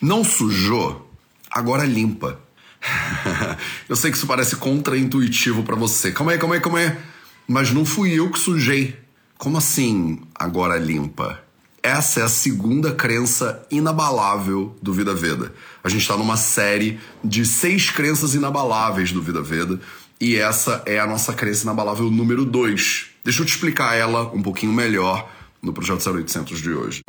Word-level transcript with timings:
Não 0.00 0.22
sujou? 0.22 1.10
Agora 1.50 1.84
limpa. 1.84 2.40
eu 3.88 3.96
sei 3.96 4.12
que 4.12 4.16
isso 4.16 4.28
parece 4.28 4.54
contraintuitivo 4.54 5.64
para 5.64 5.74
você. 5.74 6.12
Calma 6.12 6.32
aí, 6.32 6.38
calma 6.38 6.54
aí, 6.54 6.60
calma 6.60 6.78
aí. 6.78 6.96
Mas 7.48 7.72
não 7.72 7.84
fui 7.84 8.12
eu 8.12 8.30
que 8.30 8.38
sujei. 8.38 8.96
Como 9.36 9.58
assim 9.58 10.20
agora 10.36 10.78
limpa? 10.78 11.40
Essa 11.82 12.20
é 12.20 12.22
a 12.22 12.28
segunda 12.28 12.92
crença 12.92 13.66
inabalável 13.72 14.76
do 14.80 14.92
Vida 14.92 15.14
Veda. 15.14 15.52
A 15.82 15.88
gente 15.88 16.02
está 16.02 16.16
numa 16.16 16.36
série 16.36 17.00
de 17.24 17.44
seis 17.44 17.90
crenças 17.90 18.34
inabaláveis 18.34 19.10
do 19.10 19.22
Vida 19.22 19.42
Veda 19.42 19.80
e 20.20 20.36
essa 20.36 20.82
é 20.86 21.00
a 21.00 21.06
nossa 21.06 21.32
crença 21.32 21.64
inabalável 21.64 22.08
número 22.08 22.44
dois. 22.44 23.06
Deixa 23.24 23.42
eu 23.42 23.46
te 23.46 23.50
explicar 23.50 23.96
ela 23.96 24.30
um 24.32 24.42
pouquinho 24.42 24.72
melhor 24.72 25.28
no 25.60 25.72
Projeto 25.72 26.08
0800 26.08 26.60
de 26.60 26.70
hoje. 26.70 27.00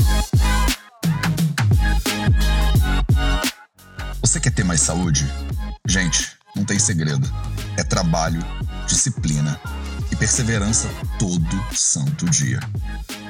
Você 4.29 4.39
quer 4.39 4.51
ter 4.51 4.63
mais 4.63 4.81
saúde? 4.81 5.25
Gente, 5.87 6.37
não 6.55 6.63
tem 6.63 6.77
segredo. 6.77 7.27
É 7.75 7.83
trabalho, 7.83 8.39
disciplina 8.85 9.59
e 10.11 10.15
perseverança 10.15 10.87
todo 11.17 11.75
santo 11.75 12.29
dia. 12.29 12.59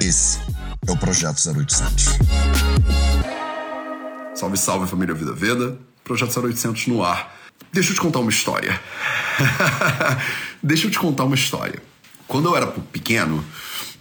Esse 0.02 0.40
é 0.86 0.92
o 0.92 0.98
Projeto 0.98 1.38
0800. 1.38 2.06
Salve, 4.36 4.58
salve 4.58 4.92
família 4.92 5.16
Vida 5.16 5.32
Veda. 5.32 5.80
Projeto 6.04 6.38
0800 6.38 6.88
no 6.88 7.02
ar. 7.02 7.34
Deixa 7.72 7.92
eu 7.92 7.96
te 7.96 8.02
contar 8.02 8.20
uma 8.20 8.30
história. 8.30 8.78
Deixa 10.62 10.88
eu 10.88 10.92
te 10.92 11.00
contar 11.00 11.24
uma 11.24 11.36
história. 11.36 11.82
Quando 12.28 12.50
eu 12.50 12.58
era 12.58 12.68
pequeno, 12.68 13.42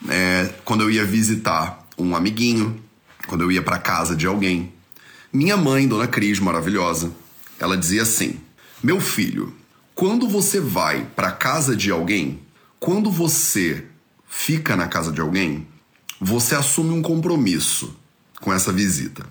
é, 0.09 0.53
quando 0.65 0.81
eu 0.81 0.91
ia 0.91 1.05
visitar 1.05 1.87
um 1.97 2.17
amiguinho, 2.17 2.83
quando 3.29 3.43
eu 3.43 3.53
ia 3.53 3.63
para 3.63 3.79
casa 3.79 4.17
de 4.17 4.27
alguém, 4.27 4.77
minha 5.31 5.59
mãe, 5.59 5.87
Dona 5.87 6.07
Cris, 6.07 6.41
maravilhosa, 6.41 7.13
ela 7.59 7.77
dizia 7.77 8.03
assim: 8.03 8.41
Meu 8.83 8.99
filho, 8.99 9.55
quando 9.95 10.27
você 10.27 10.59
vai 10.59 11.05
para 11.05 11.31
casa 11.31 11.77
de 11.77 11.91
alguém, 11.91 12.41
quando 12.81 13.11
você 13.11 13.85
fica 14.27 14.75
na 14.75 14.89
casa 14.89 15.13
de 15.13 15.21
alguém, 15.21 15.67
você 16.19 16.55
assume 16.55 16.95
um 16.95 17.03
compromisso 17.03 17.95
com 18.41 18.53
essa 18.53 18.73
visita. 18.73 19.27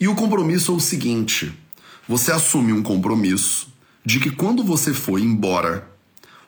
E 0.00 0.08
o 0.08 0.14
compromisso 0.14 0.72
é 0.72 0.74
o 0.76 0.80
seguinte: 0.80 1.52
você 2.08 2.32
assume 2.32 2.72
um 2.72 2.82
compromisso 2.82 3.68
de 4.02 4.20
que 4.20 4.30
quando 4.30 4.64
você 4.64 4.94
for 4.94 5.20
embora, 5.20 5.90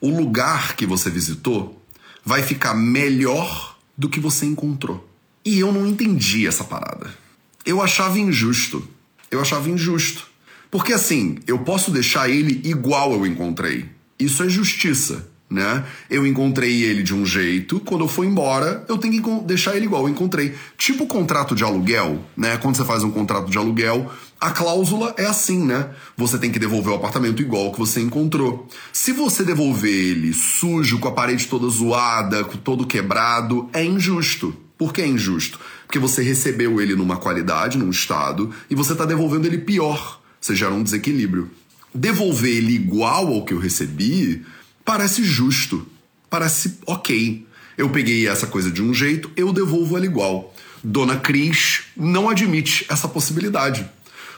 o 0.01 0.09
lugar 0.09 0.75
que 0.75 0.87
você 0.87 1.11
visitou 1.11 1.79
vai 2.25 2.41
ficar 2.41 2.73
melhor 2.73 3.77
do 3.95 4.09
que 4.09 4.19
você 4.19 4.47
encontrou. 4.47 5.07
E 5.45 5.59
eu 5.59 5.71
não 5.71 5.85
entendi 5.85 6.47
essa 6.47 6.63
parada 6.63 7.21
eu 7.65 7.81
achava 7.81 8.19
injusto. 8.19 8.87
Eu 9.29 9.41
achava 9.41 9.69
injusto. 9.69 10.27
Porque 10.69 10.93
assim, 10.93 11.39
eu 11.47 11.59
posso 11.59 11.91
deixar 11.91 12.29
ele 12.29 12.61
igual 12.63 13.13
eu 13.13 13.25
encontrei. 13.25 13.85
Isso 14.17 14.41
é 14.43 14.49
justiça, 14.49 15.27
né? 15.49 15.83
Eu 16.09 16.25
encontrei 16.25 16.83
ele 16.83 17.03
de 17.03 17.13
um 17.13 17.25
jeito, 17.25 17.79
quando 17.81 18.01
eu 18.01 18.07
for 18.07 18.23
embora, 18.23 18.85
eu 18.87 18.97
tenho 18.97 19.21
que 19.21 19.45
deixar 19.45 19.75
ele 19.75 19.85
igual 19.85 20.03
eu 20.03 20.09
encontrei. 20.09 20.55
Tipo 20.77 21.05
contrato 21.05 21.53
de 21.53 21.63
aluguel, 21.63 22.23
né? 22.37 22.57
Quando 22.57 22.77
você 22.77 22.85
faz 22.85 23.03
um 23.03 23.11
contrato 23.11 23.49
de 23.49 23.57
aluguel, 23.57 24.09
a 24.39 24.49
cláusula 24.51 25.13
é 25.17 25.25
assim, 25.25 25.63
né? 25.65 25.89
Você 26.15 26.37
tem 26.37 26.51
que 26.51 26.57
devolver 26.57 26.93
o 26.93 26.95
apartamento 26.95 27.41
igual 27.41 27.71
que 27.71 27.79
você 27.79 27.99
encontrou. 27.99 28.67
Se 28.93 29.11
você 29.11 29.43
devolver 29.43 29.93
ele 29.93 30.33
sujo, 30.33 30.99
com 30.99 31.09
a 31.09 31.11
parede 31.11 31.47
toda 31.47 31.67
zoada, 31.67 32.43
com 32.45 32.57
todo 32.57 32.87
quebrado, 32.87 33.69
é 33.73 33.83
injusto. 33.83 34.55
Por 34.81 34.91
que 34.91 35.03
é 35.03 35.07
injusto? 35.07 35.59
Porque 35.85 35.99
você 35.99 36.23
recebeu 36.23 36.81
ele 36.81 36.95
numa 36.95 37.15
qualidade, 37.15 37.77
num 37.77 37.91
estado, 37.91 38.51
e 38.67 38.73
você 38.73 38.93
está 38.93 39.05
devolvendo 39.05 39.45
ele 39.45 39.59
pior. 39.59 40.19
Você 40.41 40.55
gera 40.55 40.73
um 40.73 40.81
desequilíbrio. 40.81 41.51
Devolver 41.93 42.51
ele 42.51 42.73
igual 42.73 43.27
ao 43.27 43.45
que 43.45 43.53
eu 43.53 43.59
recebi 43.59 44.43
parece 44.83 45.23
justo. 45.23 45.85
Parece 46.31 46.79
ok. 46.87 47.45
Eu 47.77 47.91
peguei 47.91 48.27
essa 48.27 48.47
coisa 48.47 48.71
de 48.71 48.81
um 48.81 48.91
jeito, 48.91 49.29
eu 49.35 49.53
devolvo 49.53 49.95
ela 49.95 50.05
igual. 50.07 50.51
Dona 50.83 51.17
Cris 51.17 51.83
não 51.95 52.27
admite 52.27 52.83
essa 52.89 53.07
possibilidade. 53.07 53.87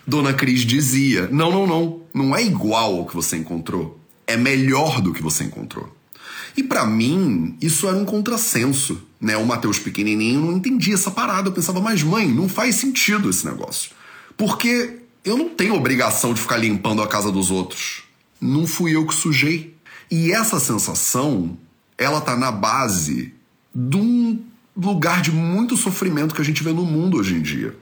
Dona 0.06 0.34
Cris 0.34 0.66
dizia: 0.66 1.30
não, 1.32 1.52
não, 1.52 1.66
não, 1.66 2.02
não 2.14 2.36
é 2.36 2.44
igual 2.44 2.98
ao 2.98 3.06
que 3.06 3.16
você 3.16 3.38
encontrou, 3.38 3.98
é 4.28 4.36
melhor 4.36 5.00
do 5.00 5.14
que 5.14 5.24
você 5.24 5.46
encontrou. 5.46 5.93
E 6.56 6.64
para 6.64 6.86
mim, 6.86 7.58
isso 7.62 7.88
era 7.88 7.98
um 7.98 8.06
contrassenso. 8.06 9.02
Né? 9.20 9.36
O 9.38 9.46
Matheus 9.46 9.80
pequenininho 9.80 10.42
não 10.42 10.54
entendia 10.54 10.94
essa 10.94 11.10
parada. 11.10 11.50
Eu 11.50 11.54
pensava, 11.54 11.82
mas 11.82 12.04
mãe, 12.04 12.28
não 12.28 12.48
faz 12.48 12.76
sentido 12.76 13.30
esse 13.30 13.46
negócio. 13.46 13.92
Porque 14.38 15.00
eu 15.26 15.38
não 15.38 15.50
tenho 15.50 15.76
obrigação 15.76 16.34
de 16.34 16.42
ficar 16.42 16.58
limpando 16.58 17.02
a 17.02 17.08
casa 17.08 17.32
dos 17.32 17.50
outros. 17.50 18.04
Não 18.40 18.68
fui 18.68 18.96
eu 18.96 19.08
que 19.08 19.16
sujei. 19.16 19.76
E 20.12 20.32
essa 20.32 20.60
sensação, 20.60 21.58
ela 21.98 22.22
tá 22.22 22.36
na 22.36 22.52
base 22.52 23.34
de 23.74 23.98
um 23.98 24.40
lugar 24.76 25.22
de 25.22 25.32
muito 25.32 25.78
sofrimento 25.78 26.36
que 26.36 26.42
a 26.42 26.46
gente 26.46 26.64
vê 26.64 26.72
no 26.72 26.86
mundo 26.86 27.18
hoje 27.18 27.36
em 27.36 27.42
dia. 27.42 27.76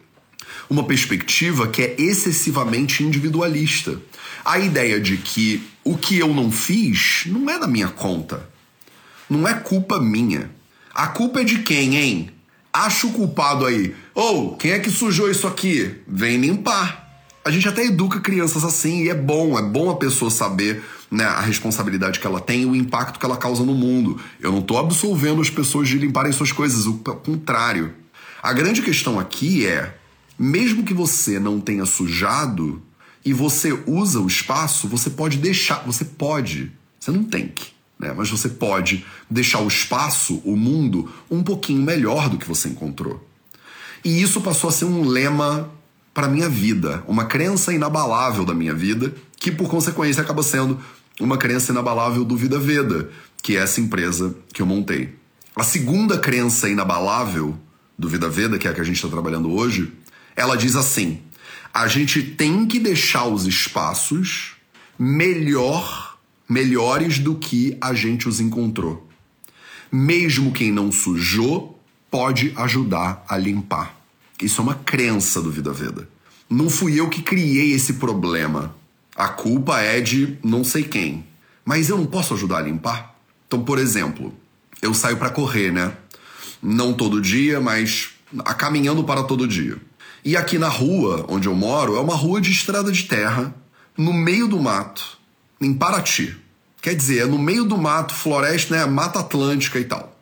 Uma 0.70 0.84
perspectiva 0.84 1.68
que 1.68 1.82
é 1.82 1.96
excessivamente 1.98 3.04
individualista. 3.04 4.00
A 4.46 4.60
ideia 4.60 5.00
de 5.00 5.18
que 5.18 5.64
o 5.84 5.98
que 5.98 6.18
eu 6.18 6.34
não 6.34 6.52
fiz 6.52 7.24
não 7.26 7.50
é 7.50 7.60
da 7.60 7.68
minha 7.68 7.90
conta. 7.90 8.50
Não 9.32 9.48
é 9.48 9.54
culpa 9.54 9.98
minha. 9.98 10.52
A 10.94 11.08
culpa 11.08 11.40
é 11.40 11.46
de 11.46 11.60
quem, 11.60 11.96
hein? 11.96 12.32
Acha 12.74 13.08
o 13.08 13.14
culpado 13.14 13.66
aí. 13.66 13.96
Ou, 14.14 14.48
oh, 14.48 14.56
quem 14.58 14.72
é 14.72 14.80
que 14.80 14.90
sujou 14.90 15.32
isso 15.32 15.48
aqui? 15.48 16.02
Vem 16.06 16.36
limpar. 16.36 17.10
A 17.46 17.50
gente 17.50 17.66
até 17.66 17.86
educa 17.86 18.20
crianças 18.20 18.66
assim 18.66 19.04
e 19.04 19.10
é 19.10 19.16
bom, 19.16 19.58
é 19.58 19.62
bom 19.62 19.90
a 19.90 19.96
pessoa 19.96 20.30
saber 20.30 20.84
né, 21.10 21.24
a 21.24 21.40
responsabilidade 21.40 22.20
que 22.20 22.28
ela 22.28 22.42
tem 22.42 22.64
e 22.64 22.66
o 22.66 22.76
impacto 22.76 23.18
que 23.18 23.26
ela 23.26 23.38
causa 23.38 23.64
no 23.64 23.74
mundo. 23.74 24.20
Eu 24.42 24.52
não 24.52 24.60
estou 24.60 24.78
absolvendo 24.78 25.42
as 25.42 25.50
pessoas 25.50 25.88
de 25.88 25.98
limparem 25.98 26.34
suas 26.34 26.52
coisas, 26.52 26.86
o 26.86 26.96
contrário. 26.96 27.94
A 28.44 28.52
grande 28.52 28.82
questão 28.82 29.18
aqui 29.18 29.66
é, 29.66 29.96
mesmo 30.38 30.84
que 30.84 30.94
você 30.94 31.40
não 31.40 31.62
tenha 31.62 31.86
sujado 31.86 32.82
e 33.24 33.32
você 33.32 33.72
usa 33.88 34.20
o 34.20 34.28
espaço, 34.28 34.90
você 34.90 35.10
pode 35.10 35.38
deixar, 35.38 35.86
você 35.86 36.04
pode, 36.04 36.70
você 37.00 37.12
não 37.12 37.24
tem 37.24 37.48
que 37.48 37.80
né? 38.02 38.14
mas 38.18 38.30
você 38.30 38.50
pode 38.50 39.06
deixar 39.30 39.60
o 39.60 39.68
espaço, 39.68 40.42
o 40.44 40.58
mundo, 40.58 41.10
um 41.30 41.44
pouquinho 41.44 41.82
melhor 41.82 42.28
do 42.30 42.38
que 42.38 42.48
você 42.48 42.68
encontrou. 42.68 43.26
E 44.04 44.22
isso 44.22 44.42
passou 44.42 44.70
a 44.70 44.74
ser 44.74 44.86
um 44.86 45.08
lema 45.08 45.70
para 46.14 46.28
minha 46.28 46.50
vida, 46.50 47.04
uma 47.08 47.26
crença 47.26 47.72
inabalável 47.72 48.44
da 48.44 48.54
minha 48.54 48.74
vida, 48.74 49.14
que 49.38 49.52
por 49.52 49.70
consequência 49.70 50.24
acaba 50.24 50.42
sendo 50.42 50.80
uma 51.20 51.38
crença 51.38 51.72
inabalável 51.72 52.26
do 52.26 52.36
Vida 52.36 52.58
Veda, 52.58 53.10
que 53.42 53.56
é 53.56 53.60
essa 53.60 53.80
empresa 53.80 54.36
que 54.52 54.62
eu 54.62 54.66
montei. 54.66 55.16
A 55.56 55.64
segunda 55.64 56.18
crença 56.18 56.68
inabalável 56.68 57.56
do 57.98 58.10
Vida 58.10 58.28
Veda, 58.28 58.58
que 58.58 58.68
é 58.68 58.72
a 58.72 58.74
que 58.74 58.82
a 58.82 58.84
gente 58.84 58.96
está 58.96 59.10
trabalhando 59.10 59.52
hoje, 59.52 59.94
ela 60.36 60.56
diz 60.56 60.76
assim: 60.76 61.22
a 61.74 61.88
gente 61.88 62.24
tem 62.24 62.66
que 62.66 62.80
deixar 62.80 63.26
os 63.26 63.46
espaços 63.46 64.54
melhor 64.98 66.11
melhores 66.52 67.18
do 67.18 67.36
que 67.36 67.78
a 67.80 67.94
gente 67.94 68.28
os 68.28 68.42
encontrou. 68.42 69.08
Mesmo 69.90 70.52
quem 70.52 70.70
não 70.70 70.92
sujou 70.92 71.80
pode 72.10 72.52
ajudar 72.58 73.24
a 73.26 73.38
limpar. 73.38 73.96
Isso 74.42 74.60
é 74.60 74.64
uma 74.66 74.76
crença 74.76 75.42
do 75.42 75.50
Vida 75.50 75.72
Veda. 75.72 76.10
Não 76.50 76.70
fui 76.70 77.00
eu 77.00 77.08
que 77.08 77.22
criei 77.22 77.72
esse 77.72 77.94
problema. 77.94 78.76
A 79.16 79.30
culpa 79.30 79.80
é 79.80 80.02
de 80.02 80.38
não 80.44 80.62
sei 80.62 80.84
quem. 80.84 81.26
Mas 81.64 81.88
eu 81.88 81.98
não 81.98 82.06
posso 82.06 82.34
ajudar 82.34 82.58
a 82.58 82.64
limpar? 82.64 83.16
Então, 83.48 83.64
por 83.64 83.80
exemplo, 83.80 84.34
eu 84.82 84.94
saio 84.94 85.16
para 85.16 85.30
correr, 85.30 85.72
né? 85.72 85.96
Não 86.62 86.92
todo 86.92 87.22
dia, 87.22 87.62
mas 87.62 88.10
caminhando 88.58 89.06
para 89.06 89.24
todo 89.24 89.48
dia. 89.48 89.78
E 90.26 90.36
aqui 90.36 90.58
na 90.58 90.68
rua 90.68 91.26
onde 91.30 91.48
eu 91.48 91.56
moro 91.56 91.96
é 91.96 92.02
uma 92.02 92.16
rua 92.16 92.42
de 92.42 92.52
estrada 92.52 92.92
de 92.92 93.06
terra, 93.06 93.56
no 93.98 94.12
meio 94.12 94.50
do 94.50 94.60
mato, 94.60 95.21
em 95.62 95.74
Paraty. 95.74 96.36
Quer 96.82 96.96
dizer, 96.96 97.20
é 97.20 97.26
no 97.26 97.38
meio 97.38 97.64
do 97.64 97.78
mato, 97.78 98.14
floresta, 98.14 98.76
né? 98.76 98.86
Mata 98.86 99.20
Atlântica 99.20 99.80
e 99.80 99.86
tal. 99.86 100.20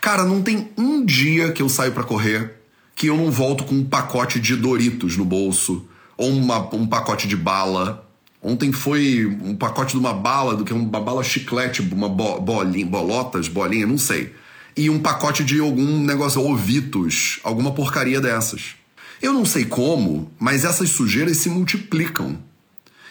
Cara, 0.00 0.24
não 0.24 0.40
tem 0.40 0.70
um 0.78 1.04
dia 1.04 1.52
que 1.52 1.60
eu 1.60 1.68
saio 1.68 1.92
para 1.92 2.04
correr 2.04 2.58
que 2.98 3.06
eu 3.06 3.16
não 3.16 3.30
volto 3.30 3.62
com 3.62 3.76
um 3.76 3.84
pacote 3.84 4.40
de 4.40 4.56
Doritos 4.56 5.16
no 5.16 5.24
bolso 5.24 5.86
ou 6.16 6.30
uma, 6.30 6.58
um 6.74 6.84
pacote 6.84 7.28
de 7.28 7.36
bala. 7.36 8.04
Ontem 8.42 8.72
foi 8.72 9.24
um 9.40 9.54
pacote 9.54 9.92
de 9.92 9.98
uma 9.98 10.12
bala, 10.12 10.56
do 10.56 10.64
que 10.64 10.72
uma 10.72 11.00
bala 11.00 11.22
chiclete, 11.22 11.80
uma 11.80 12.08
bo, 12.08 12.40
bolinha, 12.40 12.84
bolotas, 12.84 13.46
bolinha, 13.46 13.86
não 13.86 13.98
sei. 13.98 14.34
E 14.76 14.90
um 14.90 14.98
pacote 14.98 15.44
de 15.44 15.60
algum 15.60 16.00
negócio, 16.00 16.42
ovitos, 16.42 17.38
alguma 17.44 17.70
porcaria 17.70 18.20
dessas. 18.20 18.74
Eu 19.22 19.32
não 19.32 19.44
sei 19.44 19.64
como, 19.64 20.32
mas 20.36 20.64
essas 20.64 20.90
sujeiras 20.90 21.36
se 21.36 21.48
multiplicam. 21.48 22.36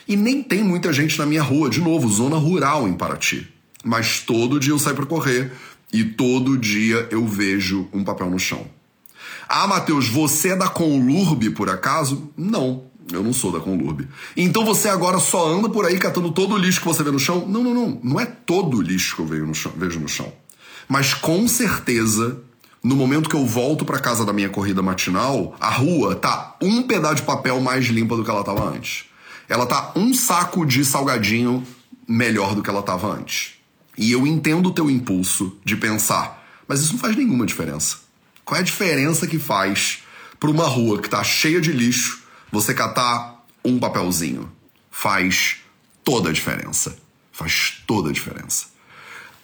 E 0.08 0.16
nem 0.16 0.42
tem 0.42 0.64
muita 0.64 0.94
gente 0.94 1.18
na 1.20 1.26
minha 1.26 1.44
rua, 1.44 1.70
de 1.70 1.82
novo, 1.82 2.08
zona 2.10 2.38
rural 2.38 2.88
em 2.88 2.94
Paraty. 2.94 3.48
Mas 3.84 4.22
todo 4.22 4.60
dia 4.60 4.72
eu 4.72 4.80
saio 4.80 4.96
para 4.96 5.06
correr 5.06 5.52
e 5.92 6.04
todo 6.04 6.58
dia 6.58 7.08
eu 7.12 7.26
vejo 7.28 7.88
um 7.94 8.04
papel 8.04 8.30
no 8.30 8.40
chão. 8.40 8.68
Ah, 9.48 9.68
Matheus, 9.68 10.08
você 10.08 10.50
é 10.50 10.56
da 10.56 10.68
Conlurb 10.68 11.50
por 11.52 11.70
acaso? 11.70 12.32
Não, 12.36 12.84
Eu 13.12 13.24
não 13.24 13.32
sou 13.32 13.52
da 13.52 13.60
Conlurb. 13.60 14.06
Então 14.36 14.66
você 14.66 14.90
agora 14.90 15.18
só 15.20 15.48
anda 15.48 15.70
por 15.70 15.86
aí 15.86 15.98
catando 15.98 16.32
todo 16.32 16.56
o 16.56 16.58
lixo 16.58 16.82
que 16.82 16.88
você 16.88 17.04
vê 17.04 17.12
no 17.12 17.20
chão? 17.20 17.46
Não, 17.48 17.64
não, 17.64 17.74
não. 17.74 18.00
Não 18.04 18.20
é 18.20 18.26
todo 18.26 18.78
o 18.78 18.82
lixo 18.82 19.16
que 19.16 19.22
eu 19.22 19.26
vejo 19.26 19.46
no 19.46 19.56
chão. 19.56 19.72
Vejo 19.78 20.00
no 20.00 20.10
chão. 20.10 20.32
Mas 20.90 21.14
com 21.14 21.48
certeza, 21.48 22.38
no 22.84 22.96
momento 22.96 23.30
que 23.30 23.36
eu 23.36 23.46
volto 23.46 23.86
para 23.86 24.00
casa 24.00 24.26
da 24.26 24.34
minha 24.34 24.50
corrida 24.50 24.82
matinal, 24.82 25.56
a 25.60 25.70
rua 25.70 26.16
tá 26.16 26.56
um 26.62 26.84
pedaço 26.84 27.16
de 27.16 27.22
papel 27.22 27.62
mais 27.62 27.86
limpa 27.86 28.16
do 28.18 28.26
que 28.26 28.30
ela 28.30 28.44
tava 28.44 28.70
antes. 28.70 29.06
Ela 29.48 29.66
tá 29.66 29.94
um 29.96 30.14
saco 30.14 30.66
de 30.66 30.84
salgadinho 30.84 31.66
melhor 32.08 32.56
do 32.56 32.62
que 32.62 32.70
ela 32.70 32.84
tava 32.84 33.08
antes. 33.08 33.54
E 33.98 34.12
eu 34.12 34.28
entendo 34.28 34.68
o 34.68 34.74
teu 34.74 34.90
impulso 34.90 35.58
de 35.66 35.76
pensar, 35.76 36.46
mas 36.68 36.82
isso 36.82 36.94
não 36.94 37.00
faz 37.00 37.16
nenhuma 37.16 37.46
diferença. 37.46 37.98
Qual 38.46 38.58
é 38.58 38.62
a 38.62 38.64
diferença 38.64 39.26
que 39.28 39.40
faz 39.40 40.04
para 40.40 40.50
uma 40.50 40.66
rua 40.66 41.02
que 41.02 41.10
tá 41.10 41.24
cheia 41.24 41.60
de 41.60 41.72
lixo 41.72 42.24
você 42.52 42.74
catar 42.74 43.44
um 43.64 43.80
papelzinho? 43.80 44.52
Faz 44.92 45.58
toda 46.04 46.30
a 46.30 46.34
diferença. 46.34 46.98
Faz 47.32 47.84
toda 47.86 48.10
a 48.10 48.14
diferença. 48.14 48.68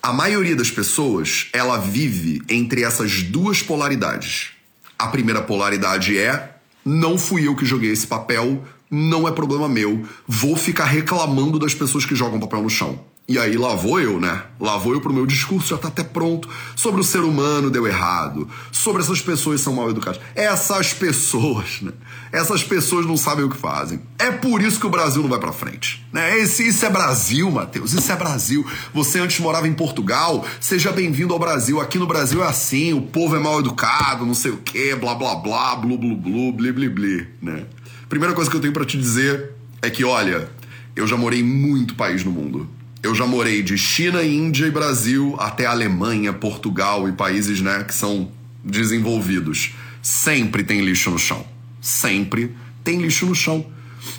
A 0.01 0.11
maioria 0.11 0.55
das 0.55 0.69
pessoas, 0.69 1.47
ela 1.53 1.77
vive 1.77 2.41
entre 2.49 2.83
essas 2.83 3.23
duas 3.23 3.61
polaridades. 3.61 4.51
A 4.97 5.07
primeira 5.07 5.41
polaridade 5.41 6.17
é: 6.17 6.57
não 6.83 7.17
fui 7.17 7.47
eu 7.47 7.55
que 7.55 7.65
joguei 7.65 7.91
esse 7.91 8.05
papel, 8.05 8.63
não 8.93 9.27
é 9.27 9.31
problema 9.31 9.67
meu, 9.67 10.03
vou 10.27 10.55
ficar 10.55 10.85
reclamando 10.85 11.57
das 11.57 11.73
pessoas 11.73 12.05
que 12.05 12.15
jogam 12.15 12.39
papel 12.39 12.61
no 12.61 12.69
chão. 12.69 12.99
E 13.25 13.39
aí 13.39 13.55
lá 13.55 13.73
vou 13.73 14.01
eu, 14.01 14.19
né? 14.19 14.43
Lá 14.59 14.77
vou 14.77 14.93
eu 14.93 14.99
pro 14.99 15.13
meu 15.13 15.25
discurso, 15.25 15.69
já 15.69 15.77
tá 15.77 15.87
até 15.87 16.03
pronto. 16.03 16.49
Sobre 16.75 16.99
o 16.99 17.03
ser 17.05 17.21
humano 17.21 17.71
deu 17.71 17.87
errado. 17.87 18.49
Sobre 18.69 19.01
essas 19.01 19.21
pessoas 19.21 19.61
são 19.61 19.73
mal 19.73 19.89
educadas. 19.89 20.19
Essas 20.35 20.93
pessoas, 20.93 21.81
né? 21.81 21.93
Essas 22.33 22.65
pessoas 22.65 23.05
não 23.05 23.15
sabem 23.15 23.45
o 23.45 23.49
que 23.49 23.55
fazem. 23.55 24.01
É 24.19 24.29
por 24.29 24.61
isso 24.61 24.77
que 24.77 24.85
o 24.85 24.89
Brasil 24.89 25.21
não 25.21 25.29
vai 25.29 25.39
pra 25.39 25.53
frente. 25.53 26.05
Né? 26.11 26.37
Esse, 26.37 26.67
isso 26.67 26.85
é 26.85 26.89
Brasil, 26.89 27.49
Matheus. 27.49 27.93
Isso 27.93 28.11
é 28.11 28.15
Brasil. 28.15 28.65
Você 28.93 29.19
antes 29.19 29.39
morava 29.39 29.69
em 29.69 29.73
Portugal, 29.73 30.45
seja 30.59 30.91
bem-vindo 30.91 31.33
ao 31.33 31.39
Brasil. 31.39 31.79
Aqui 31.79 31.97
no 31.97 32.05
Brasil 32.05 32.43
é 32.43 32.47
assim, 32.47 32.93
o 32.93 33.01
povo 33.01 33.37
é 33.37 33.39
mal 33.39 33.59
educado, 33.59 34.25
não 34.25 34.35
sei 34.35 34.51
o 34.51 34.57
quê, 34.57 34.95
blá 34.95 35.15
blá 35.15 35.35
blá, 35.35 35.77
blu 35.77 35.97
blu 35.97 36.15
blu, 36.17 36.51
bli 36.51 36.71
bli 36.73 36.89
bli, 36.89 37.27
né? 37.41 37.65
Primeira 38.13 38.35
coisa 38.35 38.47
que 38.47 38.55
eu 38.55 38.61
tenho 38.61 38.71
para 38.71 38.85
te 38.85 38.95
dizer 38.95 39.53
é 39.81 39.89
que, 39.89 40.03
olha, 40.03 40.47
eu 40.95 41.07
já 41.07 41.17
morei 41.17 41.41
muito 41.41 41.95
país 41.95 42.23
no 42.23 42.29
mundo. 42.29 42.69
Eu 43.01 43.15
já 43.15 43.25
morei 43.25 43.63
de 43.63 43.75
China, 43.75 44.23
Índia 44.23 44.67
e 44.67 44.69
Brasil 44.69 45.35
até 45.39 45.65
Alemanha, 45.65 46.31
Portugal 46.31 47.09
e 47.09 47.11
países 47.13 47.59
né, 47.59 47.83
que 47.83 47.91
são 47.91 48.31
desenvolvidos. 48.63 49.73
Sempre 49.99 50.63
tem 50.63 50.81
lixo 50.81 51.09
no 51.09 51.17
chão. 51.17 51.43
Sempre 51.81 52.55
tem 52.83 53.01
lixo 53.01 53.25
no 53.25 53.33
chão. 53.33 53.65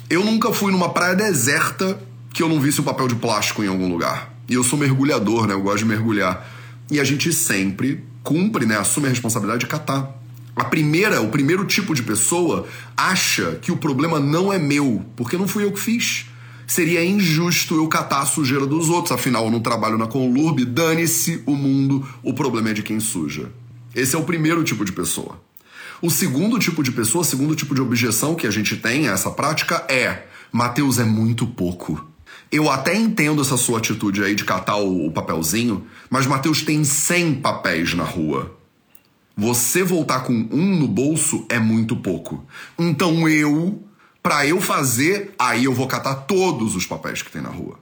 Eu 0.09 0.25
nunca 0.25 0.51
fui 0.51 0.73
numa 0.73 0.89
praia 0.89 1.15
deserta 1.15 1.97
que 2.33 2.43
eu 2.43 2.49
não 2.49 2.59
visse 2.59 2.81
um 2.81 2.83
papel 2.83 3.07
de 3.07 3.15
plástico 3.15 3.63
em 3.63 3.67
algum 3.67 3.87
lugar. 3.87 4.29
E 4.49 4.55
eu 4.55 4.63
sou 4.65 4.77
mergulhador, 4.77 5.47
né? 5.47 5.53
Eu 5.53 5.61
gosto 5.61 5.77
de 5.77 5.85
mergulhar. 5.85 6.45
E 6.91 6.99
a 6.99 7.03
gente 7.05 7.31
sempre 7.31 8.03
cumpre, 8.21 8.65
né? 8.65 8.77
Assume 8.77 9.07
a 9.07 9.09
responsabilidade 9.09 9.61
de 9.61 9.67
catar. 9.67 10.24
A 10.55 10.63
primeira, 10.63 11.21
o 11.21 11.29
primeiro 11.29 11.65
tipo 11.65 11.93
de 11.93 12.01
pessoa 12.01 12.65
acha 12.95 13.59
que 13.61 13.71
o 13.71 13.77
problema 13.77 14.19
não 14.19 14.51
é 14.53 14.57
meu, 14.57 15.05
porque 15.15 15.37
não 15.37 15.47
fui 15.47 15.63
eu 15.63 15.71
que 15.71 15.79
fiz 15.79 16.27
seria 16.67 17.05
injusto 17.05 17.75
eu 17.75 17.87
catar 17.87 18.21
a 18.21 18.25
sujeira 18.25 18.65
dos 18.65 18.89
outros, 18.89 19.11
afinal 19.11 19.45
eu 19.45 19.51
não 19.51 19.59
trabalho 19.59 19.97
na 19.97 20.07
Conlurb, 20.07 20.65
dane-se 20.65 21.43
o 21.45 21.55
mundo, 21.55 22.07
o 22.23 22.33
problema 22.33 22.69
é 22.69 22.73
de 22.73 22.83
quem 22.83 22.99
suja. 22.99 23.51
Esse 23.93 24.15
é 24.15 24.19
o 24.19 24.23
primeiro 24.23 24.63
tipo 24.63 24.83
de 24.83 24.91
pessoa. 24.91 25.39
O 26.01 26.09
segundo 26.09 26.59
tipo 26.59 26.83
de 26.83 26.91
pessoa, 26.91 27.21
o 27.21 27.25
segundo 27.25 27.55
tipo 27.55 27.73
de 27.73 27.81
objeção 27.81 28.35
que 28.35 28.45
a 28.45 28.51
gente 28.51 28.75
tem 28.75 29.07
a 29.07 29.13
essa 29.13 29.31
prática 29.31 29.85
é: 29.87 30.27
Mateus 30.51 30.99
é 30.99 31.05
muito 31.05 31.47
pouco. 31.47 32.05
Eu 32.51 32.69
até 32.69 32.95
entendo 32.95 33.41
essa 33.41 33.57
sua 33.57 33.79
atitude 33.79 34.23
aí 34.23 34.35
de 34.35 34.43
catar 34.43 34.75
o, 34.75 35.09
papelzinho, 35.11 35.85
mas 36.09 36.27
Mateus 36.27 36.61
tem 36.61 36.83
100 36.83 37.35
papéis 37.35 37.93
na 37.93 38.03
rua. 38.03 38.54
Você 39.37 39.83
voltar 39.83 40.21
com 40.21 40.33
um 40.33 40.79
no 40.79 40.87
bolso 40.87 41.45
é 41.49 41.59
muito 41.59 41.95
pouco. 41.95 42.45
Então 42.79 43.27
eu 43.27 43.83
para 44.25 44.43
eu 44.47 44.59
fazer, 44.59 45.35
aí 45.37 45.65
eu 45.65 45.73
vou 45.73 45.85
catar 45.85 46.15
todos 46.15 46.75
os 46.75 46.83
papéis 46.83 47.21
que 47.21 47.31
tem 47.31 47.43
na 47.43 47.49
rua. 47.49 47.77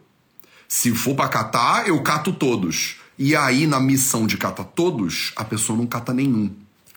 Se 0.67 0.91
for 0.91 1.15
para 1.15 1.29
catar, 1.29 1.88
eu 1.88 2.01
cato 2.03 2.33
todos. 2.33 2.97
E 3.17 3.33
aí, 3.33 3.65
na 3.65 3.79
missão 3.79 4.27
de 4.27 4.35
catar 4.35 4.65
todos, 4.65 5.31
a 5.38 5.45
pessoa 5.45 5.77
não 5.77 5.88
cata 5.88 6.13
nenhum. 6.13 6.51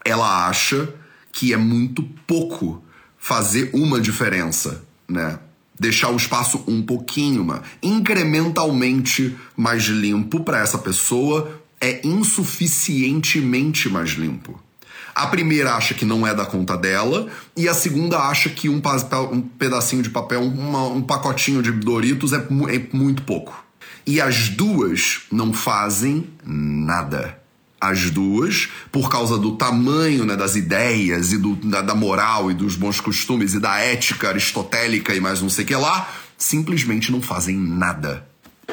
Ela 0.05 0.49
acha 0.49 0.93
que 1.31 1.53
é 1.53 1.57
muito 1.57 2.03
pouco 2.27 2.83
fazer 3.17 3.71
uma 3.73 4.01
diferença, 4.01 4.83
né? 5.09 5.39
Deixar 5.79 6.11
o 6.11 6.17
espaço 6.17 6.65
um 6.67 6.83
pouquinho, 6.83 7.47
incrementalmente 7.81 9.37
mais 9.57 9.85
limpo 9.85 10.41
para 10.41 10.59
essa 10.59 10.79
pessoa 10.79 11.63
é 11.81 12.07
insuficientemente 12.07 13.89
mais 13.89 14.11
limpo. 14.11 14.61
A 15.15 15.27
primeira 15.27 15.75
acha 15.75 15.95
que 15.95 16.05
não 16.05 16.27
é 16.27 16.35
da 16.35 16.45
conta 16.45 16.77
dela, 16.77 17.29
e 17.57 17.69
a 17.69 17.75
segunda 17.75 18.19
acha 18.19 18.51
que 18.51 18.69
um, 18.69 18.83
um 19.33 19.41
pedacinho 19.41 20.03
de 20.03 20.11
papel, 20.11 20.43
uma, 20.43 20.87
um 20.89 21.01
pacotinho 21.01 21.63
de 21.63 21.73
Doritos 21.73 22.33
é, 22.33 22.37
é 22.37 22.97
muito 22.97 23.23
pouco. 23.23 23.65
E 24.07 24.21
as 24.21 24.51
duas 24.51 25.23
não 25.33 25.53
fazem 25.53 26.29
nada 26.45 27.41
as 27.81 28.11
duas, 28.11 28.69
por 28.91 29.11
causa 29.11 29.39
do 29.39 29.53
tamanho 29.53 30.25
né, 30.25 30.35
das 30.35 30.57
ideias 30.57 31.33
e 31.33 31.39
do, 31.39 31.55
da, 31.57 31.83
da, 31.83 31.95
moral 31.95 32.51
e 32.51 32.55
dos 32.55 32.75
bons 32.75 33.01
costumes 33.01 33.55
e 33.55 33.61
da 33.61 33.79
ética 33.79 34.29
aristotélica 34.29 35.15
e 35.15 35.21
mais 35.21 35.41
não 35.41 35.49
sei 35.49 35.65
o 35.65 35.69
que 35.69 35.77
lá, 35.77 36.09
simplesmente 36.37 37.13
não 37.13 37.21
fazem 37.21 37.57
nada. 37.57 38.27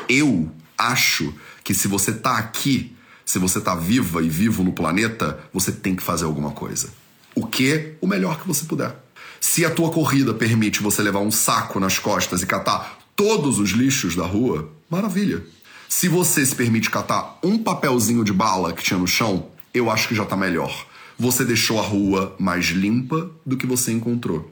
Eu 0.07 0.51
acho 0.77 1.33
que 1.63 1.74
se 1.74 1.88
você 1.88 2.12
tá 2.12 2.38
aqui 2.38 2.95
se 3.25 3.39
você 3.39 3.60
está 3.60 3.75
viva 3.75 4.21
e 4.21 4.30
vivo 4.30 4.63
no 4.63 4.74
planeta, 4.74 5.39
você 5.54 5.71
tem 5.71 5.95
que 5.95 6.04
fazer 6.04 6.25
alguma 6.25 6.51
coisa. 6.51 6.89
O 7.36 7.45
que? 7.45 7.94
O 8.01 8.07
melhor 8.07 8.39
que 8.39 8.48
você 8.48 8.65
puder. 8.65 8.95
Se 9.39 9.65
a 9.65 9.69
tua 9.69 9.89
corrida 9.89 10.33
permite 10.33 10.81
você 10.81 11.01
levar 11.01 11.19
um 11.19 11.31
saco 11.31 11.80
nas 11.80 11.98
costas 12.00 12.42
e 12.42 12.45
catar 12.45 13.00
todos 13.15 13.60
os 13.60 13.71
lixos 13.71 14.15
da 14.15 14.25
rua, 14.25 14.69
maravilha. 14.89 15.44
Se 15.88 16.07
você 16.07 16.45
se 16.45 16.56
permite 16.56 16.89
catar 16.89 17.39
um 17.44 17.57
papelzinho 17.57 18.24
de 18.24 18.33
bala 18.33 18.74
que 18.74 18.83
tinha 18.83 19.00
no 19.00 19.07
chão, 19.07 19.48
eu 19.74 19.89
acho 19.89 20.07
que 20.07 20.16
já 20.16 20.24
está 20.24 20.36
melhor. 20.36 20.86
Você 21.18 21.45
deixou 21.45 21.80
a 21.80 21.83
rua 21.83 22.36
mais 22.39 22.66
limpa 22.68 23.30
do 23.45 23.56
que 23.56 23.68
você 23.68 23.92
encontrou. 23.92 24.51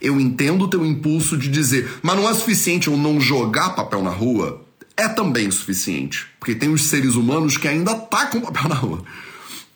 Eu 0.00 0.20
entendo 0.20 0.64
o 0.64 0.68
teu 0.68 0.84
impulso 0.84 1.36
de 1.36 1.48
dizer, 1.48 1.98
mas 2.02 2.16
não 2.16 2.28
é 2.28 2.34
suficiente 2.34 2.88
eu 2.88 2.96
não 2.96 3.20
jogar 3.20 3.70
papel 3.70 4.02
na 4.02 4.10
rua? 4.10 4.65
É 4.96 5.08
também 5.08 5.50
suficiente. 5.50 6.26
Porque 6.38 6.54
tem 6.54 6.72
os 6.72 6.84
seres 6.84 7.14
humanos 7.14 7.56
que 7.56 7.68
ainda 7.68 7.94
tacam 7.94 8.40
tá 8.40 8.50
papel 8.50 8.68
na 8.68 8.74
rua. 8.74 9.04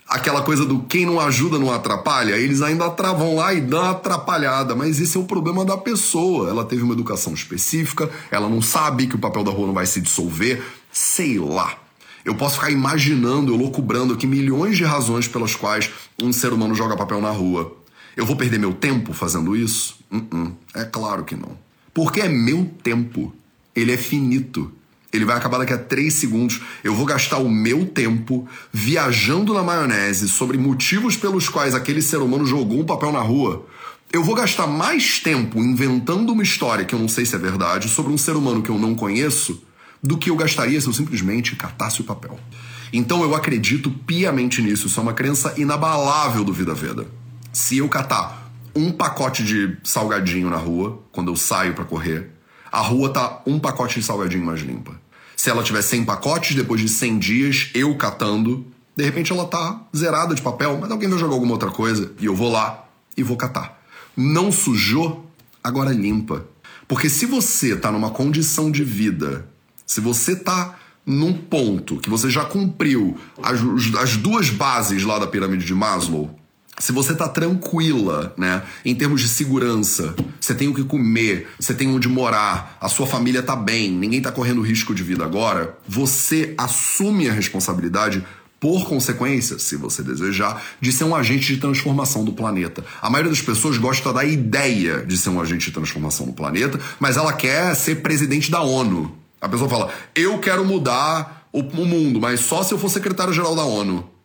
Aquela 0.09 0.43
coisa 0.43 0.65
do 0.65 0.81
quem 0.81 1.07
não 1.07 1.21
ajuda 1.21 1.57
não 1.57 1.71
atrapalha, 1.73 2.37
eles 2.37 2.63
ainda 2.63 2.91
travam 2.91 3.37
lá 3.37 3.55
e 3.55 3.61
dão 3.61 3.91
atrapalhada, 3.91 4.75
mas 4.75 5.01
esse 5.01 5.17
é 5.17 5.21
o 5.21 5.25
problema 5.25 5.65
da 5.65 5.77
pessoa. 5.77 6.51
Ela 6.51 6.65
teve 6.65 6.83
uma 6.83 6.95
educação 6.95 7.33
específica, 7.33 8.11
ela 8.29 8.49
não 8.49 8.61
sabe 8.61 9.07
que 9.07 9.15
o 9.15 9.21
papel 9.21 9.45
da 9.45 9.53
rua 9.53 9.69
não 9.69 9.75
vai 9.75 9.87
se 9.87 10.01
dissolver, 10.01 10.61
sei 10.91 11.39
lá. 11.39 11.79
Eu 12.25 12.35
posso 12.35 12.57
ficar 12.57 12.73
imaginando, 12.73 13.53
eu 13.53 13.57
loucubrando 13.57 14.15
aqui 14.15 14.27
milhões 14.27 14.77
de 14.77 14.83
razões 14.83 15.29
pelas 15.29 15.55
quais 15.55 15.91
um 16.21 16.33
ser 16.33 16.53
humano 16.53 16.75
joga 16.75 16.97
papel 16.97 17.21
na 17.21 17.31
rua. 17.31 17.77
Eu 18.17 18.27
vou 18.27 18.35
perder 18.35 18.59
meu 18.59 18.75
tempo 18.75 19.13
fazendo 19.13 19.57
isso? 19.57 19.97
Uh 20.11 20.19
-uh, 20.19 20.53
é 20.75 20.85
claro 20.85 21.25
que 21.25 21.37
não. 21.37 21.57
Porque 21.95 22.21
é 22.21 22.29
meu 22.29 22.69
tempo. 22.83 23.33
Ele 23.77 23.93
é 23.93 23.97
finito. 23.97 24.73
Ele 25.13 25.25
vai 25.25 25.37
acabar 25.37 25.59
daqui 25.59 25.73
a 25.73 25.79
3 25.79 26.13
segundos. 26.13 26.61
Eu 26.85 26.95
vou 26.95 27.05
gastar 27.05 27.39
o 27.39 27.51
meu 27.51 27.87
tempo 27.87 28.47
viajando 28.73 29.53
na 29.53 29.63
maionese 29.63 30.29
sobre 30.29 30.57
motivos 30.57 31.17
pelos 31.17 31.49
quais 31.49 31.75
aquele 31.75 32.01
ser 32.01 32.19
humano 32.19 32.47
jogou 32.47 32.81
um 32.81 32.87
papel 32.87 33.11
na 33.11 33.21
rua. 33.21 33.67
Eu 34.13 34.25
vou 34.25 34.35
gastar 34.35 34.67
mais 34.67 35.19
tempo 35.21 35.59
inventando 35.59 36.33
uma 36.33 36.43
história 36.43 36.85
que 36.85 36.95
eu 36.95 36.99
não 36.99 37.09
sei 37.09 37.25
se 37.25 37.35
é 37.35 37.39
verdade 37.39 37.89
sobre 37.89 38.13
um 38.13 38.19
ser 38.19 38.37
humano 38.37 38.63
que 38.63 38.71
eu 38.71 38.79
não 38.79 38.95
conheço 38.95 39.63
do 40.03 40.17
que 40.17 40.31
eu 40.31 40.37
gastaria 40.37 40.81
se 40.81 40.87
eu 40.87 40.93
simplesmente 40.93 41.55
catasse 41.57 42.01
o 42.01 42.05
papel. 42.05 42.39
Então 42.93 43.23
eu 43.23 43.35
acredito 43.35 43.91
piamente 43.91 44.63
nisso. 44.63 44.87
Isso 44.87 44.99
é 44.99 45.03
uma 45.03 45.13
crença 45.13 45.55
inabalável 45.57 46.43
do 46.43 46.53
Vida 46.53 46.75
Veda. 46.75 47.07
Se 47.53 47.79
eu 47.79 47.89
catar 47.89 48.51
um 48.75 48.91
pacote 48.93 49.45
de 49.45 49.77
salgadinho 49.85 50.51
na 50.51 50.57
rua, 50.57 51.03
quando 51.13 51.31
eu 51.31 51.37
saio 51.37 51.75
para 51.75 51.85
correr, 51.85 52.31
a 52.71 52.81
rua 52.81 53.13
tá 53.13 53.43
um 53.47 53.59
pacote 53.59 54.01
de 54.01 54.07
salgadinho 54.07 54.45
mais 54.45 54.61
limpa. 54.61 54.93
Se 55.37 55.49
ela 55.51 55.63
tiver 55.63 55.83
100 55.83 56.05
pacotes, 56.05 56.55
depois 56.55 56.81
de 56.81 56.89
100 56.89 57.19
dias, 57.19 57.71
eu 57.75 57.97
catando, 57.97 58.67
de 58.97 59.05
repente 59.05 59.33
ela 59.33 59.47
tá 59.47 59.81
zerada 59.97 60.35
de 60.35 60.43
papel, 60.43 60.79
mas 60.81 60.91
alguém 60.91 61.09
vai 61.09 61.19
jogar 61.19 61.35
alguma 61.35 61.53
outra 61.53 61.71
coisa 61.71 62.13
e 62.21 62.27
eu 62.27 62.35
vou 62.35 62.51
lá 62.51 62.85
e 63.17 63.23
vou 63.23 63.37
catar. 63.37 63.81
Não 64.17 64.53
sujou, 64.53 65.27
agora 65.63 65.93
limpa. 65.93 66.47
Porque 66.87 67.09
se 67.09 67.25
você 67.25 67.77
tá 67.77 67.91
numa 67.91 68.11
condição 68.11 68.71
de 68.71 68.85
vida, 68.85 69.49
se 69.87 70.01
você 70.01 70.37
tá 70.37 70.77
num 71.07 71.33
ponto 71.33 71.97
que 71.97 72.11
você 72.11 72.29
já 72.29 72.45
cumpriu 72.45 73.17
as, 73.43 73.61
as 73.99 74.17
duas 74.17 74.51
bases 74.51 75.05
lá 75.05 75.19
da 75.19 75.27
pirâmide 75.27 75.65
de 75.65 75.75
Maslow, 75.75 76.39
se 76.81 76.93
você 76.93 77.15
tá 77.15 77.29
tranquila, 77.29 78.35
né, 78.37 78.63
em 78.85 78.95
termos 78.95 79.21
de 79.21 79.29
segurança, 79.29 80.15
você 80.41 80.55
tem 80.55 80.67
o 80.67 80.75
que 80.75 80.83
comer, 80.83 81.47
você 81.59 81.75
tem 81.75 81.87
onde 81.89 82.09
morar, 82.09 82.77
a 82.81 82.89
sua 82.89 83.07
família 83.07 83.43
tá 83.43 83.55
bem, 83.55 83.91
ninguém 83.91 84.21
tá 84.21 84.33
correndo 84.33 84.63
risco 84.63 84.95
de 84.95 85.03
vida 85.03 85.23
agora, 85.23 85.77
você 85.87 86.55
assume 86.57 87.29
a 87.29 87.33
responsabilidade 87.33 88.25
por 88.59 88.87
consequência, 88.87 89.59
se 89.59 89.77
você 89.77 90.03
desejar, 90.03 90.63
de 90.81 90.91
ser 90.91 91.05
um 91.05 91.15
agente 91.15 91.55
de 91.55 91.61
transformação 91.61 92.25
do 92.25 92.33
planeta. 92.33 92.85
A 93.01 93.09
maioria 93.09 93.31
das 93.31 93.41
pessoas 93.41 93.79
gosta 93.79 94.13
da 94.13 94.25
ideia 94.25 95.05
de 95.05 95.17
ser 95.17 95.31
um 95.31 95.41
agente 95.41 95.67
de 95.67 95.73
transformação 95.73 96.27
do 96.27 96.33
planeta, 96.33 96.79
mas 96.99 97.17
ela 97.17 97.33
quer 97.33 97.75
ser 97.75 98.03
presidente 98.03 98.51
da 98.51 98.61
ONU. 98.61 99.17
A 99.41 99.49
pessoa 99.49 99.69
fala: 99.69 99.91
"Eu 100.15 100.39
quero 100.39 100.63
mudar 100.63 101.49
o 101.51 101.63
mundo, 101.63 102.21
mas 102.21 102.41
só 102.41 102.63
se 102.63 102.73
eu 102.73 102.79
for 102.79 102.91
secretário-geral 102.91 103.57
da 103.57 103.65
ONU". 103.65 104.20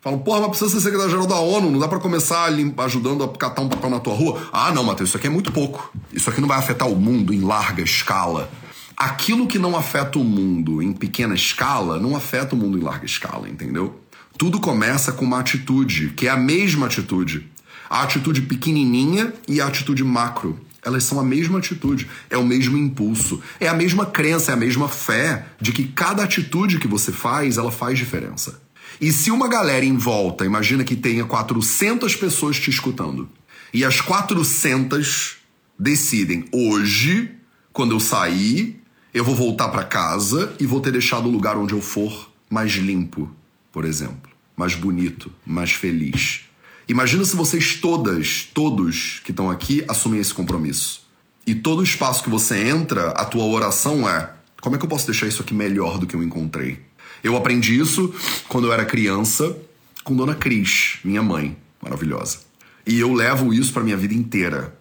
Falam, 0.00 0.20
porra, 0.20 0.40
mas 0.40 0.50
precisa 0.50 0.70
ser 0.70 0.80
secretário-geral 0.80 1.26
da 1.26 1.40
ONU, 1.40 1.72
não 1.72 1.78
dá 1.80 1.88
para 1.88 1.98
começar 1.98 2.48
ajudando 2.78 3.24
a 3.24 3.28
catar 3.28 3.62
um 3.62 3.68
papel 3.68 3.90
na 3.90 3.98
tua 3.98 4.14
rua? 4.14 4.48
Ah, 4.52 4.70
não, 4.70 4.84
Matheus, 4.84 5.08
isso 5.08 5.16
aqui 5.16 5.26
é 5.26 5.30
muito 5.30 5.50
pouco. 5.50 5.92
Isso 6.12 6.30
aqui 6.30 6.40
não 6.40 6.46
vai 6.46 6.56
afetar 6.56 6.88
o 6.88 6.94
mundo 6.94 7.34
em 7.34 7.40
larga 7.40 7.82
escala. 7.82 8.48
Aquilo 8.96 9.48
que 9.48 9.58
não 9.58 9.76
afeta 9.76 10.18
o 10.18 10.24
mundo 10.24 10.80
em 10.80 10.92
pequena 10.92 11.34
escala, 11.34 11.98
não 11.98 12.16
afeta 12.16 12.54
o 12.54 12.58
mundo 12.58 12.78
em 12.78 12.80
larga 12.80 13.06
escala, 13.06 13.48
entendeu? 13.48 14.00
Tudo 14.38 14.60
começa 14.60 15.10
com 15.10 15.24
uma 15.24 15.40
atitude, 15.40 16.10
que 16.10 16.28
é 16.28 16.30
a 16.30 16.36
mesma 16.36 16.86
atitude. 16.86 17.50
A 17.90 18.02
atitude 18.02 18.42
pequenininha 18.42 19.32
e 19.48 19.60
a 19.60 19.66
atitude 19.66 20.04
macro. 20.04 20.60
Elas 20.84 21.02
são 21.02 21.18
a 21.18 21.24
mesma 21.24 21.58
atitude, 21.58 22.08
é 22.30 22.38
o 22.38 22.44
mesmo 22.44 22.78
impulso, 22.78 23.42
é 23.58 23.66
a 23.66 23.74
mesma 23.74 24.06
crença, 24.06 24.52
é 24.52 24.54
a 24.54 24.56
mesma 24.56 24.88
fé 24.88 25.44
de 25.60 25.72
que 25.72 25.84
cada 25.88 26.22
atitude 26.22 26.78
que 26.78 26.86
você 26.86 27.10
faz, 27.10 27.58
ela 27.58 27.72
faz 27.72 27.98
diferença. 27.98 28.60
E 29.00 29.12
se 29.12 29.30
uma 29.30 29.48
galera 29.48 29.84
em 29.84 29.96
volta, 29.96 30.44
imagina 30.44 30.82
que 30.82 30.96
tenha 30.96 31.24
400 31.24 32.16
pessoas 32.16 32.58
te 32.58 32.70
escutando, 32.70 33.28
e 33.72 33.84
as 33.84 34.00
400 34.00 35.36
decidem, 35.78 36.44
hoje, 36.52 37.30
quando 37.72 37.94
eu 37.94 38.00
sair, 38.00 38.82
eu 39.14 39.24
vou 39.24 39.34
voltar 39.34 39.68
para 39.68 39.84
casa 39.84 40.54
e 40.58 40.66
vou 40.66 40.80
ter 40.80 40.90
deixado 40.90 41.26
o 41.26 41.30
lugar 41.30 41.56
onde 41.56 41.74
eu 41.74 41.80
for 41.80 42.30
mais 42.50 42.72
limpo, 42.72 43.30
por 43.70 43.84
exemplo, 43.84 44.30
mais 44.56 44.74
bonito, 44.74 45.32
mais 45.46 45.72
feliz. 45.72 46.40
Imagina 46.88 47.24
se 47.24 47.36
vocês 47.36 47.76
todas, 47.76 48.48
todos 48.52 49.20
que 49.22 49.30
estão 49.30 49.50
aqui 49.50 49.84
assumem 49.86 50.20
esse 50.20 50.34
compromisso. 50.34 51.06
E 51.46 51.54
todo 51.54 51.82
espaço 51.82 52.22
que 52.24 52.30
você 52.30 52.68
entra, 52.68 53.10
a 53.10 53.24
tua 53.24 53.44
oração 53.44 54.08
é: 54.08 54.32
como 54.60 54.74
é 54.74 54.78
que 54.78 54.84
eu 54.84 54.88
posso 54.88 55.06
deixar 55.06 55.26
isso 55.26 55.42
aqui 55.42 55.54
melhor 55.54 55.98
do 55.98 56.06
que 56.06 56.16
eu 56.16 56.22
encontrei? 56.22 56.87
Eu 57.22 57.36
aprendi 57.36 57.78
isso 57.78 58.12
quando 58.48 58.66
eu 58.66 58.72
era 58.72 58.84
criança 58.84 59.56
com 60.04 60.16
Dona 60.16 60.34
Cris, 60.34 60.98
minha 61.04 61.22
mãe, 61.22 61.56
maravilhosa. 61.82 62.38
E 62.86 62.98
eu 62.98 63.12
levo 63.12 63.52
isso 63.52 63.72
para 63.72 63.82
minha 63.82 63.96
vida 63.96 64.14
inteira 64.14 64.74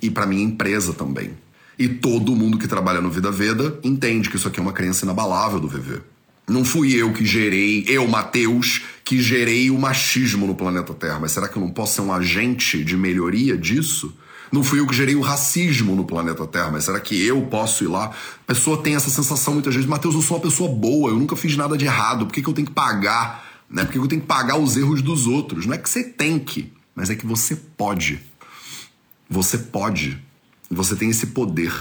e 0.00 0.10
para 0.10 0.26
minha 0.26 0.42
empresa 0.42 0.92
também. 0.92 1.32
E 1.78 1.88
todo 1.88 2.36
mundo 2.36 2.58
que 2.58 2.68
trabalha 2.68 3.00
no 3.00 3.10
Vida 3.10 3.30
Veda 3.30 3.78
entende 3.82 4.28
que 4.28 4.36
isso 4.36 4.48
aqui 4.48 4.58
é 4.58 4.62
uma 4.62 4.72
crença 4.72 5.04
inabalável 5.04 5.60
do 5.60 5.68
VV. 5.68 6.00
Não 6.48 6.64
fui 6.64 6.94
eu 6.94 7.12
que 7.12 7.24
gerei, 7.24 7.84
eu, 7.86 8.08
Mateus, 8.08 8.82
que 9.04 9.22
gerei 9.22 9.70
o 9.70 9.78
machismo 9.78 10.46
no 10.46 10.54
planeta 10.54 10.92
Terra, 10.92 11.20
mas 11.20 11.32
será 11.32 11.48
que 11.48 11.56
eu 11.56 11.62
não 11.62 11.70
posso 11.70 11.94
ser 11.94 12.00
um 12.00 12.12
agente 12.12 12.82
de 12.82 12.96
melhoria 12.96 13.56
disso? 13.56 14.12
Não 14.50 14.64
fui 14.64 14.80
eu 14.80 14.86
que 14.86 14.94
gerei 14.94 15.14
o 15.14 15.20
racismo 15.20 15.94
no 15.94 16.04
planeta 16.04 16.46
Terra, 16.46 16.70
mas 16.70 16.84
será 16.84 16.98
que 16.98 17.24
eu 17.24 17.42
posso 17.42 17.84
ir 17.84 17.86
lá? 17.86 18.06
A 18.06 18.46
pessoa 18.46 18.82
tem 18.82 18.96
essa 18.96 19.08
sensação 19.08 19.54
muitas 19.54 19.74
vezes, 19.74 19.88
Mateus, 19.88 20.14
eu 20.14 20.22
sou 20.22 20.36
uma 20.36 20.42
pessoa 20.42 20.68
boa, 20.68 21.10
eu 21.10 21.16
nunca 21.16 21.36
fiz 21.36 21.56
nada 21.56 21.78
de 21.78 21.84
errado, 21.84 22.26
por 22.26 22.32
que, 22.32 22.42
que 22.42 22.48
eu 22.48 22.54
tenho 22.54 22.66
que 22.66 22.72
pagar? 22.72 23.46
Né? 23.70 23.84
Por 23.84 23.92
que, 23.92 23.98
que 23.98 24.04
eu 24.04 24.08
tenho 24.08 24.20
que 24.20 24.26
pagar 24.26 24.56
os 24.56 24.76
erros 24.76 25.02
dos 25.02 25.26
outros? 25.26 25.66
Não 25.66 25.74
é 25.74 25.78
que 25.78 25.88
você 25.88 26.02
tem 26.02 26.38
que, 26.38 26.72
mas 26.94 27.10
é 27.10 27.14
que 27.14 27.24
você 27.24 27.54
pode. 27.54 28.20
Você 29.28 29.56
pode. 29.56 30.20
Você 30.68 30.96
tem 30.96 31.10
esse 31.10 31.28
poder. 31.28 31.72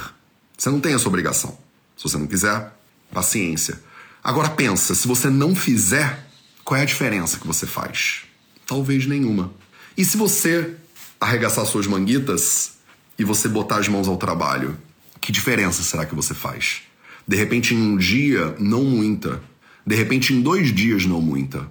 Você 0.56 0.70
não 0.70 0.80
tem 0.80 0.94
essa 0.94 1.08
obrigação. 1.08 1.58
Se 1.98 2.04
você 2.04 2.18
não 2.18 2.28
quiser, 2.28 2.72
paciência. 3.12 3.82
Agora 4.24 4.50
pensa, 4.50 4.94
se 4.94 5.08
você 5.08 5.30
não 5.30 5.56
fizer, 5.56 6.28
qual 6.64 6.78
é 6.78 6.84
a 6.84 6.86
diferença 6.86 7.40
que 7.40 7.48
você 7.48 7.66
faz? 7.66 8.26
Talvez 8.68 9.08
nenhuma. 9.08 9.52
E 9.98 10.06
se 10.06 10.16
você 10.18 10.76
arregaçar 11.20 11.66
suas 11.66 11.86
manguitas 11.86 12.78
e 13.18 13.24
você 13.24 13.48
botar 13.48 13.78
as 13.78 13.88
mãos 13.88 14.08
ao 14.08 14.18
trabalho, 14.18 14.78
que 15.20 15.32
diferença 15.32 15.84
será 15.84 16.06
que 16.06 16.16
você 16.16 16.34
faz? 16.34 16.82
De 17.28 17.36
repente, 17.36 17.76
em 17.76 17.78
um 17.78 17.98
dia, 17.98 18.56
não 18.58 18.84
muita. 18.84 19.42
De 19.86 19.96
repente, 19.96 20.34
em 20.34 20.42
dois 20.42 20.74
dias, 20.74 21.06
não 21.06 21.22
muita. 21.22 21.70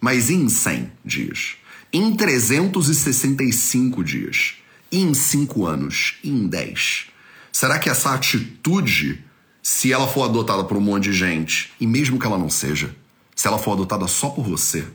Mas 0.00 0.30
em 0.30 0.48
100 0.48 0.92
dias? 1.04 1.56
Em 1.92 2.14
365 2.14 4.04
dias? 4.04 4.54
Em 4.92 5.12
5 5.14 5.66
anos? 5.66 6.16
Em 6.22 6.46
10? 6.46 7.06
Será 7.52 7.78
que 7.78 7.90
essa 7.90 8.14
atitude, 8.14 9.24
se 9.62 9.92
ela 9.92 10.06
for 10.06 10.24
adotada 10.24 10.62
por 10.64 10.76
um 10.76 10.80
monte 10.80 11.04
de 11.04 11.12
gente, 11.12 11.72
e 11.80 11.86
mesmo 11.86 12.18
que 12.18 12.26
ela 12.26 12.38
não 12.38 12.48
seja, 12.48 12.94
se 13.34 13.48
ela 13.48 13.58
for 13.58 13.72
adotada 13.72 14.06
só 14.06 14.28
por 14.28 14.44
você, 14.44 14.86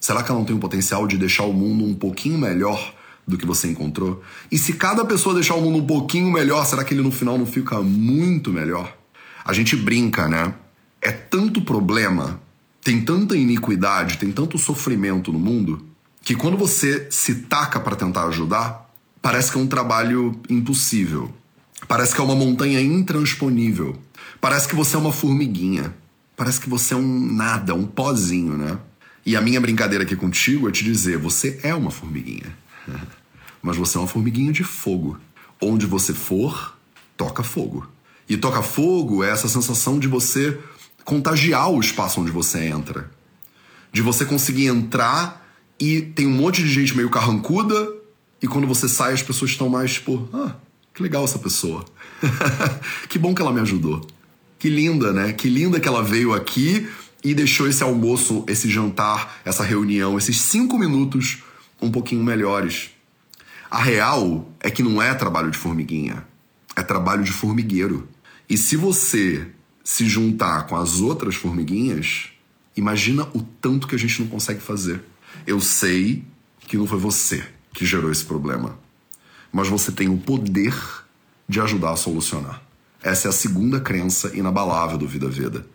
será 0.00 0.22
que 0.22 0.30
ela 0.30 0.38
não 0.38 0.46
tem 0.46 0.54
o 0.54 0.60
potencial 0.60 1.06
de 1.06 1.16
deixar 1.16 1.44
o 1.44 1.52
mundo 1.52 1.84
um 1.84 1.94
pouquinho 1.94 2.36
melhor 2.36 2.94
do 3.26 3.38
que 3.38 3.46
você 3.46 3.68
encontrou? 3.68 4.22
E 4.50 4.58
se 4.58 4.74
cada 4.74 5.04
pessoa 5.04 5.34
deixar 5.34 5.54
o 5.54 5.60
mundo 5.60 5.78
um 5.78 5.86
pouquinho 5.86 6.30
melhor, 6.30 6.64
será 6.64 6.84
que 6.84 6.94
ele 6.94 7.02
no 7.02 7.12
final 7.12 7.38
não 7.38 7.46
fica 7.46 7.80
muito 7.80 8.52
melhor? 8.52 8.96
A 9.44 9.52
gente 9.52 9.76
brinca, 9.76 10.28
né? 10.28 10.54
É 11.00 11.10
tanto 11.10 11.62
problema, 11.62 12.40
tem 12.82 13.00
tanta 13.00 13.36
iniquidade, 13.36 14.18
tem 14.18 14.30
tanto 14.30 14.58
sofrimento 14.58 15.32
no 15.32 15.38
mundo, 15.38 15.84
que 16.22 16.34
quando 16.34 16.56
você 16.56 17.08
se 17.10 17.34
taca 17.42 17.80
para 17.80 17.96
tentar 17.96 18.26
ajudar, 18.26 18.88
parece 19.20 19.50
que 19.50 19.58
é 19.58 19.60
um 19.60 19.66
trabalho 19.66 20.40
impossível. 20.48 21.32
Parece 21.88 22.14
que 22.14 22.20
é 22.20 22.24
uma 22.24 22.36
montanha 22.36 22.80
intransponível. 22.80 23.98
Parece 24.40 24.68
que 24.68 24.74
você 24.74 24.96
é 24.96 24.98
uma 24.98 25.12
formiguinha. 25.12 25.94
Parece 26.36 26.60
que 26.60 26.68
você 26.68 26.94
é 26.94 26.96
um 26.96 27.32
nada, 27.32 27.74
um 27.74 27.86
pozinho, 27.86 28.56
né? 28.56 28.78
E 29.24 29.36
a 29.36 29.40
minha 29.40 29.60
brincadeira 29.60 30.04
aqui 30.04 30.16
contigo 30.16 30.68
é 30.68 30.72
te 30.72 30.84
dizer: 30.84 31.18
você 31.18 31.60
é 31.62 31.74
uma 31.74 31.90
formiguinha. 31.90 32.56
Mas 33.62 33.76
você 33.76 33.96
é 33.96 34.00
uma 34.00 34.08
formiguinha 34.08 34.52
de 34.52 34.64
fogo. 34.64 35.18
Onde 35.60 35.86
você 35.86 36.12
for, 36.12 36.76
toca 37.16 37.42
fogo. 37.42 37.86
E 38.28 38.36
toca 38.36 38.62
fogo 38.62 39.22
é 39.22 39.30
essa 39.30 39.48
sensação 39.48 39.98
de 39.98 40.08
você 40.08 40.58
contagiar 41.04 41.70
o 41.70 41.80
espaço 41.80 42.20
onde 42.20 42.30
você 42.30 42.64
entra. 42.66 43.10
De 43.92 44.02
você 44.02 44.24
conseguir 44.24 44.66
entrar 44.66 45.42
e 45.78 46.00
tem 46.00 46.26
um 46.26 46.32
monte 46.32 46.62
de 46.62 46.70
gente 46.70 46.96
meio 46.96 47.10
carrancuda, 47.10 47.88
e 48.40 48.46
quando 48.48 48.66
você 48.66 48.88
sai, 48.88 49.12
as 49.12 49.22
pessoas 49.22 49.52
estão 49.52 49.68
mais 49.68 49.94
tipo, 49.94 50.28
ah, 50.32 50.56
que 50.92 51.02
legal 51.02 51.24
essa 51.24 51.38
pessoa. 51.38 51.84
que 53.08 53.18
bom 53.18 53.34
que 53.34 53.40
ela 53.40 53.52
me 53.52 53.60
ajudou. 53.60 54.04
Que 54.58 54.68
linda, 54.68 55.12
né? 55.12 55.32
Que 55.32 55.48
linda 55.48 55.78
que 55.80 55.88
ela 55.88 56.02
veio 56.02 56.32
aqui 56.32 56.88
e 57.24 57.34
deixou 57.34 57.68
esse 57.68 57.82
almoço, 57.82 58.44
esse 58.48 58.68
jantar, 58.68 59.40
essa 59.44 59.62
reunião, 59.62 60.18
esses 60.18 60.40
cinco 60.40 60.78
minutos 60.78 61.42
um 61.82 61.90
pouquinho 61.90 62.22
melhores. 62.22 62.90
A 63.68 63.82
real 63.82 64.48
é 64.60 64.70
que 64.70 64.82
não 64.82 65.02
é 65.02 65.12
trabalho 65.12 65.50
de 65.50 65.58
formiguinha, 65.58 66.24
é 66.76 66.82
trabalho 66.82 67.24
de 67.24 67.32
formigueiro. 67.32 68.08
E 68.48 68.56
se 68.56 68.76
você 68.76 69.48
se 69.82 70.08
juntar 70.08 70.66
com 70.68 70.76
as 70.76 71.00
outras 71.00 71.34
formiguinhas, 71.34 72.28
imagina 72.76 73.26
o 73.34 73.42
tanto 73.42 73.88
que 73.88 73.96
a 73.96 73.98
gente 73.98 74.22
não 74.22 74.28
consegue 74.28 74.60
fazer. 74.60 75.02
Eu 75.46 75.60
sei 75.60 76.24
que 76.60 76.76
não 76.76 76.86
foi 76.86 76.98
você 76.98 77.44
que 77.74 77.84
gerou 77.84 78.12
esse 78.12 78.24
problema, 78.24 78.78
mas 79.50 79.68
você 79.68 79.90
tem 79.90 80.08
o 80.08 80.18
poder 80.18 80.74
de 81.48 81.60
ajudar 81.60 81.92
a 81.92 81.96
solucionar. 81.96 82.62
Essa 83.02 83.26
é 83.26 83.30
a 83.30 83.32
segunda 83.32 83.80
crença 83.80 84.30
inabalável 84.36 84.96
do 84.96 85.08
Vida 85.08 85.28
Veda. 85.28 85.66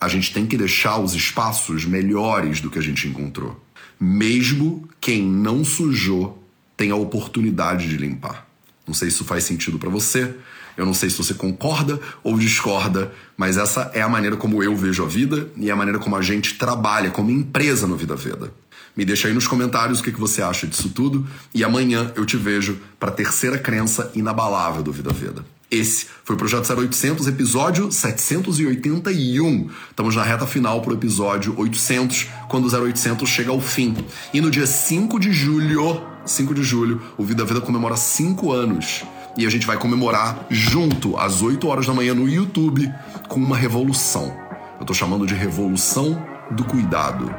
A 0.00 0.08
gente 0.08 0.32
tem 0.32 0.46
que 0.46 0.56
deixar 0.56 0.98
os 0.98 1.14
espaços 1.14 1.84
melhores 1.84 2.60
do 2.60 2.68
que 2.68 2.78
a 2.78 2.82
gente 2.82 3.06
encontrou 3.06 3.63
mesmo 3.98 4.88
quem 5.00 5.22
não 5.22 5.64
sujou 5.64 6.42
tem 6.76 6.90
a 6.90 6.96
oportunidade 6.96 7.88
de 7.88 7.96
limpar. 7.96 8.46
Não 8.86 8.94
sei 8.94 9.08
se 9.08 9.16
isso 9.16 9.24
faz 9.24 9.44
sentido 9.44 9.78
para 9.78 9.88
você. 9.88 10.34
Eu 10.76 10.84
não 10.84 10.92
sei 10.92 11.08
se 11.08 11.16
você 11.16 11.34
concorda 11.34 12.00
ou 12.22 12.36
discorda, 12.36 13.12
mas 13.36 13.56
essa 13.56 13.90
é 13.94 14.02
a 14.02 14.08
maneira 14.08 14.36
como 14.36 14.62
eu 14.62 14.76
vejo 14.76 15.04
a 15.04 15.06
vida 15.06 15.48
e 15.56 15.70
é 15.70 15.72
a 15.72 15.76
maneira 15.76 16.00
como 16.00 16.16
a 16.16 16.22
gente 16.22 16.54
trabalha 16.54 17.10
como 17.10 17.30
empresa 17.30 17.86
no 17.86 17.96
Vida 17.96 18.16
Veda. 18.16 18.52
Me 18.96 19.04
deixa 19.04 19.28
aí 19.28 19.34
nos 19.34 19.46
comentários 19.46 20.00
o 20.00 20.02
que 20.02 20.10
você 20.12 20.42
acha 20.42 20.66
disso 20.66 20.88
tudo 20.88 21.26
e 21.54 21.62
amanhã 21.62 22.12
eu 22.16 22.26
te 22.26 22.36
vejo 22.36 22.78
para 22.98 23.10
a 23.10 23.14
terceira 23.14 23.58
crença 23.58 24.10
inabalável 24.14 24.82
do 24.82 24.92
Vida 24.92 25.12
Veda. 25.12 25.44
Esse 25.74 26.06
foi 26.22 26.36
o 26.36 26.38
Projeto 26.38 26.72
0800, 26.72 27.26
episódio 27.26 27.90
781. 27.90 29.68
Estamos 29.90 30.14
na 30.14 30.22
reta 30.22 30.46
final 30.46 30.80
pro 30.80 30.94
episódio 30.94 31.52
800, 31.58 32.28
quando 32.48 32.66
o 32.66 32.84
0800 32.84 33.28
chega 33.28 33.50
ao 33.50 33.60
fim. 33.60 33.96
E 34.32 34.40
no 34.40 34.52
dia 34.52 34.68
5 34.68 35.18
de 35.18 35.32
julho, 35.32 36.00
5 36.24 36.54
de 36.54 36.62
julho, 36.62 37.02
o 37.18 37.24
Vida 37.24 37.44
Vida 37.44 37.60
comemora 37.60 37.96
5 37.96 38.52
anos. 38.52 39.02
E 39.36 39.44
a 39.44 39.50
gente 39.50 39.66
vai 39.66 39.76
comemorar 39.76 40.46
junto, 40.48 41.18
às 41.18 41.42
8 41.42 41.66
horas 41.66 41.86
da 41.86 41.92
manhã, 41.92 42.14
no 42.14 42.28
YouTube, 42.28 42.88
com 43.28 43.40
uma 43.40 43.56
revolução. 43.56 44.32
Eu 44.78 44.86
tô 44.86 44.94
chamando 44.94 45.26
de 45.26 45.34
Revolução 45.34 46.24
do 46.52 46.62
Cuidado. 46.62 47.34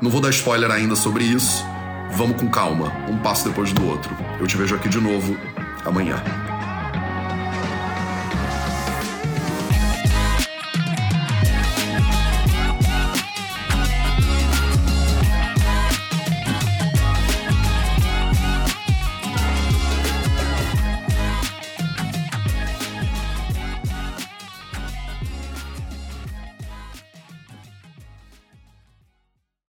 Não 0.00 0.08
vou 0.08 0.20
dar 0.20 0.30
spoiler 0.30 0.70
ainda 0.70 0.94
sobre 0.94 1.24
isso, 1.24 1.64
Vamos 2.14 2.36
com 2.36 2.46
calma, 2.50 2.92
um 3.08 3.16
passo 3.16 3.48
depois 3.48 3.72
do 3.72 3.86
outro. 3.86 4.14
Eu 4.38 4.46
te 4.46 4.54
vejo 4.54 4.74
aqui 4.74 4.86
de 4.86 5.00
novo 5.00 5.34
amanhã. 5.82 6.22